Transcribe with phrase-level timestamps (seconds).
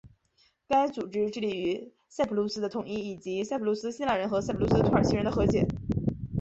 [0.67, 5.67] 该组织致力于塞浦路斯的统一以及塞浦路斯希腊人和塞浦路斯土耳其人的和解。